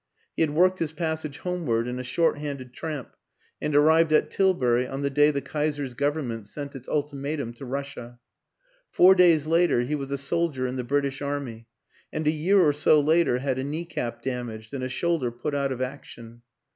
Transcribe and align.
He 0.35 0.41
had 0.41 0.49
worked 0.49 0.79
his 0.79 0.93
passage 0.93 1.37
homeward 1.37 1.87
in 1.87 1.99
a 1.99 2.03
short 2.03 2.39
handed 2.39 2.73
tramp 2.73 3.15
and 3.61 3.75
arrived 3.75 4.11
at 4.11 4.31
Tilbury 4.31 4.87
on 4.87 5.03
the 5.03 5.11
day 5.11 5.29
the 5.29 5.41
Kaiser's 5.43 5.93
government 5.93 6.47
sent 6.47 6.75
its 6.75 6.87
ultimatum 6.89 7.53
to 7.53 7.65
Russia. 7.65 8.17
Four 8.89 9.13
days 9.13 9.45
later 9.45 9.81
he 9.81 9.93
was 9.93 10.09
a 10.09 10.17
soldier 10.17 10.65
in 10.65 10.75
the 10.75 10.83
British 10.83 11.21
Army, 11.21 11.67
and 12.11 12.25
a 12.25 12.31
year 12.31 12.61
or 12.61 12.73
so 12.73 12.99
later 12.99 13.37
had 13.37 13.59
a 13.59 13.63
knee 13.63 13.85
cap 13.85 14.23
damaged 14.23 14.73
and 14.73 14.83
a 14.83 14.89
shoulder 14.89 15.29
put 15.29 15.53
out 15.53 15.71
of 15.71 15.83
action. 15.83 16.41